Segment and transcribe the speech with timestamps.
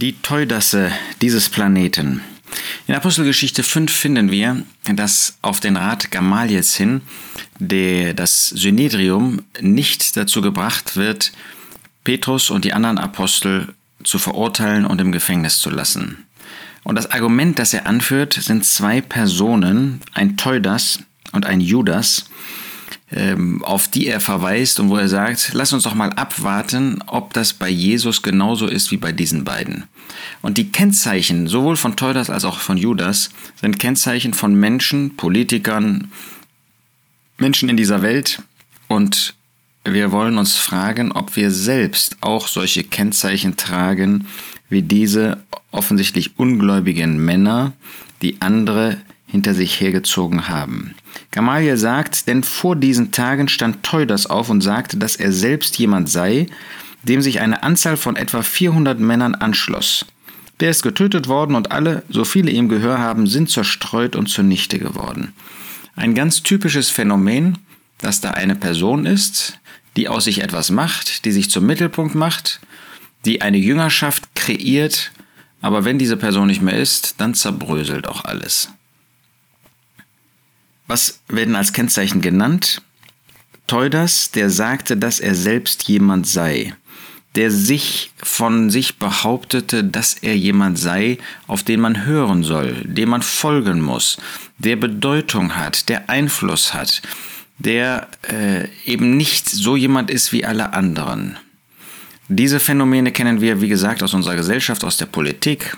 [0.00, 2.22] Die Teudasse dieses Planeten.
[2.86, 7.00] In Apostelgeschichte 5 finden wir, dass auf den Rat Gamaliels hin
[7.58, 11.32] der, das Synedrium nicht dazu gebracht wird,
[12.04, 13.74] Petrus und die anderen Apostel
[14.04, 16.26] zu verurteilen und im Gefängnis zu lassen.
[16.84, 21.00] Und das Argument, das er anführt, sind zwei Personen, ein Teudas
[21.32, 22.26] und ein Judas,
[23.62, 27.54] auf die er verweist und wo er sagt, lass uns doch mal abwarten, ob das
[27.54, 29.84] bei Jesus genauso ist wie bei diesen beiden.
[30.42, 33.30] Und die Kennzeichen sowohl von Teudas als auch von Judas
[33.60, 36.12] sind Kennzeichen von Menschen, Politikern,
[37.38, 38.42] Menschen in dieser Welt
[38.88, 39.34] und
[39.84, 44.26] wir wollen uns fragen, ob wir selbst auch solche Kennzeichen tragen
[44.68, 45.38] wie diese
[45.70, 47.72] offensichtlich ungläubigen Männer,
[48.22, 50.94] die andere hinter sich hergezogen haben.
[51.30, 56.08] Gamaliel sagt, denn vor diesen Tagen stand Teudas auf und sagte, dass er selbst jemand
[56.08, 56.46] sei,
[57.02, 60.06] dem sich eine Anzahl von etwa 400 Männern anschloss.
[60.60, 64.78] Der ist getötet worden und alle, so viele ihm Gehör haben, sind zerstreut und zunichte
[64.78, 65.32] geworden.
[65.94, 67.58] Ein ganz typisches Phänomen,
[67.98, 69.58] dass da eine Person ist,
[69.96, 72.60] die aus sich etwas macht, die sich zum Mittelpunkt macht,
[73.24, 75.12] die eine Jüngerschaft kreiert,
[75.60, 78.70] aber wenn diese Person nicht mehr ist, dann zerbröselt auch alles.
[80.86, 82.82] Was werden als Kennzeichen genannt?
[83.66, 86.74] Teudas, der sagte, dass er selbst jemand sei,
[87.34, 93.10] der sich von sich behauptete, dass er jemand sei, auf den man hören soll, dem
[93.10, 94.16] man folgen muss,
[94.56, 97.02] der Bedeutung hat, der Einfluss hat,
[97.58, 101.36] der äh, eben nicht so jemand ist wie alle anderen.
[102.28, 105.74] Diese Phänomene kennen wir, wie gesagt, aus unserer Gesellschaft, aus der Politik,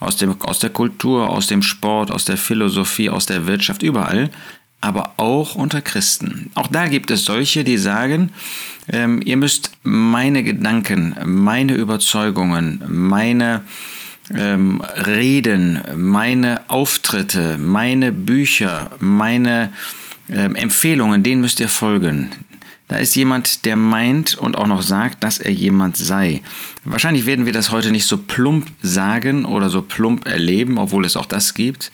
[0.00, 4.30] aus, dem, aus der Kultur, aus dem Sport, aus der Philosophie, aus der Wirtschaft, überall,
[4.80, 6.50] aber auch unter Christen.
[6.54, 8.30] Auch da gibt es solche, die sagen,
[8.88, 13.62] ähm, ihr müsst meine Gedanken, meine Überzeugungen, meine
[14.34, 19.72] ähm, Reden, meine Auftritte, meine Bücher, meine
[20.28, 22.30] ähm, Empfehlungen, denen müsst ihr folgen.
[22.92, 26.42] Da ist jemand, der meint und auch noch sagt, dass er jemand sei.
[26.84, 31.16] Wahrscheinlich werden wir das heute nicht so plump sagen oder so plump erleben, obwohl es
[31.16, 31.90] auch das gibt.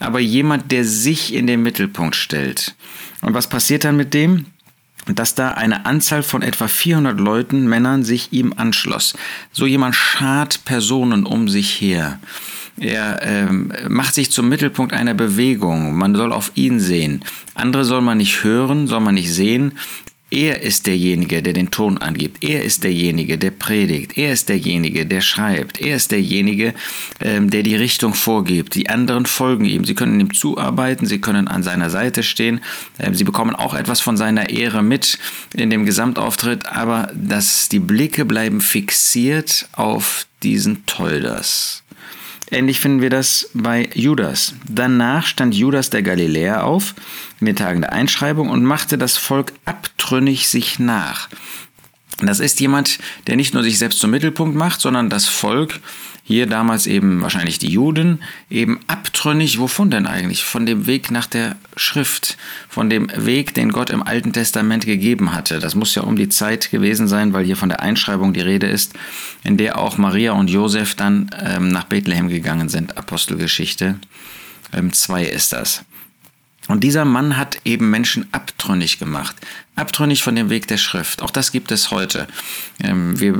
[0.00, 2.74] Aber jemand, der sich in den Mittelpunkt stellt.
[3.20, 4.46] Und was passiert dann mit dem?
[5.06, 9.14] dass da eine Anzahl von etwa 400 Leuten, Männern, sich ihm anschloss.
[9.50, 12.20] So jemand schart Personen um sich her.
[12.78, 15.96] Er ähm, macht sich zum Mittelpunkt einer Bewegung.
[15.96, 17.24] Man soll auf ihn sehen.
[17.54, 19.72] Andere soll man nicht hören, soll man nicht sehen.
[20.30, 22.44] Er ist derjenige, der den Ton angibt.
[22.44, 24.16] Er ist derjenige, der predigt.
[24.16, 25.80] Er ist derjenige, der schreibt.
[25.80, 26.72] Er ist derjenige,
[27.20, 28.76] ähm, der die Richtung vorgibt.
[28.76, 29.84] Die anderen folgen ihm.
[29.84, 31.06] Sie können ihm zuarbeiten.
[31.06, 32.60] Sie können an seiner Seite stehen.
[33.00, 35.18] Ähm, sie bekommen auch etwas von seiner Ehre mit
[35.54, 36.66] in dem Gesamtauftritt.
[36.66, 41.82] Aber dass die Blicke bleiben fixiert auf diesen Toldas.
[42.52, 44.54] Ähnlich finden wir das bei Judas.
[44.68, 46.94] Danach stand Judas der Galiläer auf
[47.40, 51.28] in den Tagen der Einschreibung und machte das Volk abtrünnig sich nach.
[52.22, 55.80] Das ist jemand, der nicht nur sich selbst zum Mittelpunkt macht, sondern das Volk
[56.22, 58.20] hier damals eben wahrscheinlich die Juden,
[58.50, 60.44] eben abtrünnig, wovon denn eigentlich?
[60.44, 62.36] Von dem Weg nach der Schrift,
[62.68, 65.58] von dem Weg, den Gott im Alten Testament gegeben hatte.
[65.58, 68.66] Das muss ja um die Zeit gewesen sein, weil hier von der Einschreibung die Rede
[68.66, 68.94] ist,
[69.42, 72.96] in der auch Maria und Josef dann ähm, nach Bethlehem gegangen sind.
[72.96, 73.96] Apostelgeschichte
[74.72, 75.84] 2 ähm, ist das.
[76.70, 79.34] Und dieser Mann hat eben Menschen abtrünnig gemacht.
[79.74, 81.20] Abtrünnig von dem Weg der Schrift.
[81.20, 82.28] Auch das gibt es heute.
[82.80, 83.34] Ähm, wir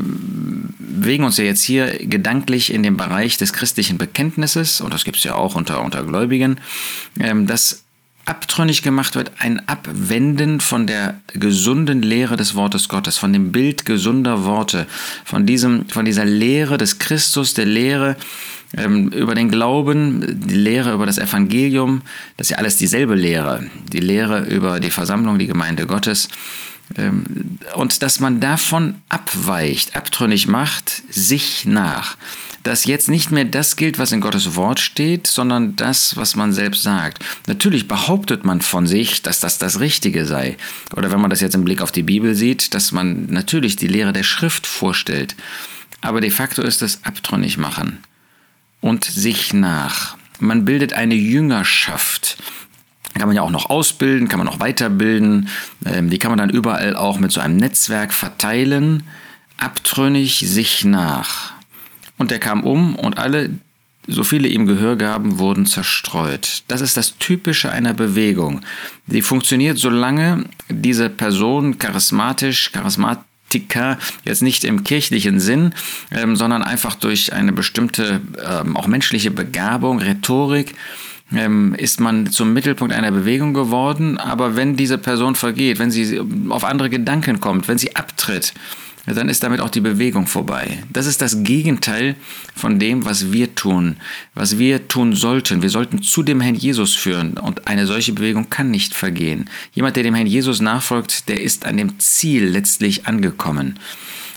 [0.81, 5.19] bewegen uns ja jetzt hier gedanklich in dem Bereich des christlichen Bekenntnisses, und das gibt
[5.19, 6.59] es ja auch unter, unter Gläubigen,
[7.21, 7.85] ähm, dass
[8.25, 13.87] abtrünnig gemacht wird, ein Abwenden von der gesunden Lehre des Wortes Gottes, von dem Bild
[13.87, 14.89] gesunder Worte,
[15.25, 18.17] von, diesem, von dieser Lehre des Christus, der Lehre,
[18.73, 22.03] über den Glauben, die Lehre über das Evangelium,
[22.37, 26.29] das ist ja alles dieselbe Lehre, die Lehre über die Versammlung, die Gemeinde Gottes.
[26.97, 32.17] Ähm, und dass man davon abweicht, abtrünnig macht, sich nach.
[32.63, 36.53] Dass jetzt nicht mehr das gilt, was in Gottes Wort steht, sondern das, was man
[36.53, 37.25] selbst sagt.
[37.47, 40.57] Natürlich behauptet man von sich, dass das das Richtige sei.
[40.95, 43.89] Oder wenn man das jetzt im Blick auf die Bibel sieht, dass man natürlich die
[43.89, 45.37] Lehre der Schrift vorstellt.
[46.03, 47.99] Aber de facto ist es abtrünnig machen
[48.81, 50.17] und sich nach.
[50.39, 52.39] Man bildet eine Jüngerschaft.
[53.15, 55.49] Kann man ja auch noch ausbilden, kann man auch weiterbilden.
[55.85, 59.03] Ähm, die kann man dann überall auch mit so einem Netzwerk verteilen.
[59.59, 61.53] Abtrünnig sich nach.
[62.17, 63.51] Und er kam um und alle,
[64.07, 66.63] so viele ihm Gehör gaben, wurden zerstreut.
[66.69, 68.61] Das ist das Typische einer Bewegung.
[69.07, 75.75] Die funktioniert, solange diese Person charismatisch, charismatisch Politiker, jetzt nicht im kirchlichen Sinn,
[76.13, 80.75] ähm, sondern einfach durch eine bestimmte, ähm, auch menschliche Begabung, Rhetorik,
[81.33, 84.19] ähm, ist man zum Mittelpunkt einer Bewegung geworden.
[84.19, 88.55] Aber wenn diese Person vergeht, wenn sie auf andere Gedanken kommt, wenn sie abtritt,
[89.07, 90.79] dann ist damit auch die Bewegung vorbei.
[90.93, 92.17] Das ist das Gegenteil
[92.55, 93.97] von dem, was wir tun,
[94.35, 95.63] was wir tun sollten.
[95.63, 99.49] Wir sollten zu dem Herrn Jesus führen und eine solche Bewegung kann nicht vergehen.
[99.73, 103.79] Jemand, der dem Herrn Jesus nachfolgt, der ist an dem Ziel letztlich angekommen.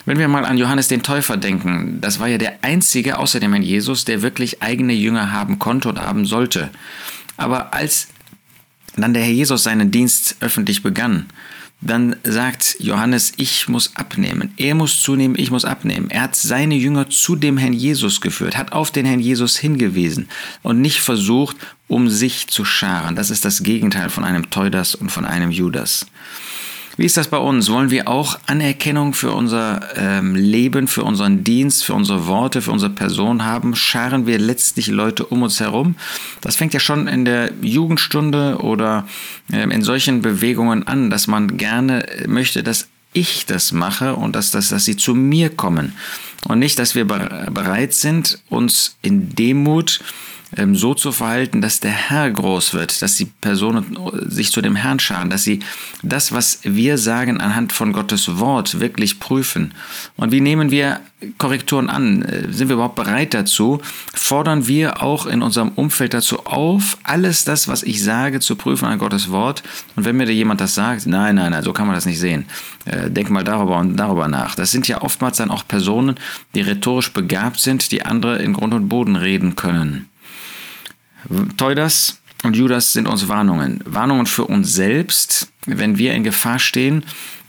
[0.06, 3.54] Wenn wir mal an Johannes den Täufer denken, das war ja der einzige außer dem
[3.54, 6.70] Herrn Jesus, der wirklich eigene Jünger haben konnte und haben sollte.
[7.38, 8.08] Aber als
[8.96, 11.28] dann der Herr Jesus seinen Dienst öffentlich begann,
[11.86, 14.54] dann sagt Johannes, ich muss abnehmen.
[14.58, 16.10] Er muss zunehmen, ich muss abnehmen.
[16.10, 20.30] Er hat seine Jünger zu dem Herrn Jesus geführt, hat auf den Herrn Jesus hingewiesen
[20.62, 21.58] und nicht versucht,
[21.88, 23.16] um sich zu scharen.
[23.16, 26.06] Das ist das Gegenteil von einem Teudas und von einem Judas.
[26.96, 27.72] Wie ist das bei uns?
[27.72, 32.72] Wollen wir auch Anerkennung für unser ähm, Leben, für unseren Dienst, für unsere Worte, für
[32.72, 33.76] unsere Person haben?
[33.76, 35.96] Scharen wir letztlich Leute um uns herum?
[36.42, 39.08] Das fängt ja schon in der Jugendstunde oder
[39.52, 44.52] ähm, in solchen Bewegungen an, dass man gerne möchte, dass ich das mache und dass,
[44.52, 45.94] dass, dass sie zu mir kommen.
[46.48, 50.00] Und nicht, dass wir bereit sind, uns in Demut
[50.58, 53.98] ähm, so zu verhalten, dass der Herr groß wird, dass die Personen
[54.28, 55.60] sich zu dem Herrn scharen, dass sie
[56.02, 59.74] das, was wir sagen, anhand von Gottes Wort wirklich prüfen.
[60.16, 61.00] Und wie nehmen wir
[61.38, 62.22] Korrekturen an?
[62.24, 63.82] Äh, sind wir überhaupt bereit dazu?
[64.14, 68.88] Fordern wir auch in unserem Umfeld dazu auf, alles das, was ich sage, zu prüfen
[68.88, 69.64] an Gottes Wort?
[69.96, 72.20] Und wenn mir da jemand das sagt, nein, nein, nein, so kann man das nicht
[72.20, 72.46] sehen.
[72.86, 74.56] Äh, denk mal darüber und darüber nach.
[74.56, 76.16] Das sind ja oftmals dann auch Personen,
[76.56, 80.10] die rhetorisch begabt sind, die andere in Grund und Boden reden können.
[81.58, 83.80] Teudas und Judas sind uns Warnungen.
[83.86, 87.06] Warnungen für uns selbst, wenn wir in Gefahr stehen,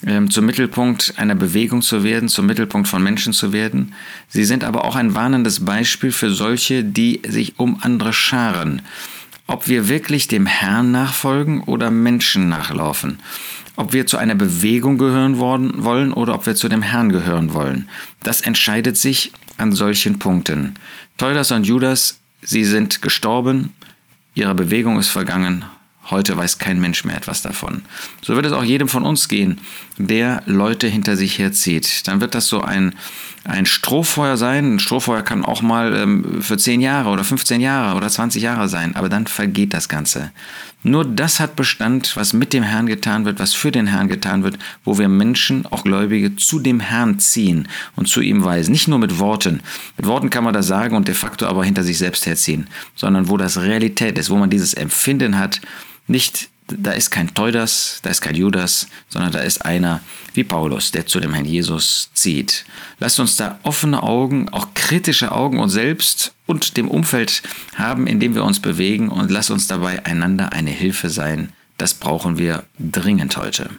[0.06, 3.94] ähm, zum Mittelpunkt einer Bewegung zu werden, zum Mittelpunkt von Menschen zu werden.
[4.28, 8.82] Sie sind aber auch ein warnendes Beispiel für solche, die sich um andere scharen.
[9.46, 13.18] Ob wir wirklich dem Herrn nachfolgen oder Menschen nachlaufen.
[13.76, 17.88] Ob wir zu einer Bewegung gehören wollen oder ob wir zu dem Herrn gehören wollen.
[18.22, 20.74] Das entscheidet sich an solchen Punkten.
[21.18, 23.72] Teudas und Judas Sie sind gestorben,
[24.34, 25.64] ihre Bewegung ist vergangen,
[26.10, 27.82] heute weiß kein Mensch mehr etwas davon.
[28.20, 29.60] So wird es auch jedem von uns gehen,
[29.96, 32.06] der Leute hinter sich herzieht.
[32.06, 32.94] Dann wird das so ein,
[33.44, 34.74] ein Strohfeuer sein.
[34.74, 38.68] Ein Strohfeuer kann auch mal ähm, für 10 Jahre oder 15 Jahre oder 20 Jahre
[38.68, 40.30] sein, aber dann vergeht das Ganze.
[40.86, 44.44] Nur das hat Bestand, was mit dem Herrn getan wird, was für den Herrn getan
[44.44, 48.70] wird, wo wir Menschen, auch Gläubige, zu dem Herrn ziehen und zu ihm weisen.
[48.70, 49.62] Nicht nur mit Worten.
[49.96, 53.30] Mit Worten kann man das sagen und de facto aber hinter sich selbst herziehen, sondern
[53.30, 55.62] wo das Realität ist, wo man dieses Empfinden hat,
[56.06, 60.00] nicht da ist kein Teudas, da ist kein Judas, sondern da ist einer
[60.32, 62.64] wie Paulus, der zu dem Herrn Jesus zieht.
[62.98, 67.42] Lasst uns da offene Augen, auch kritische Augen uns selbst und dem Umfeld
[67.74, 71.52] haben, in dem wir uns bewegen und lasst uns dabei einander eine Hilfe sein.
[71.76, 73.70] Das brauchen wir dringend heute.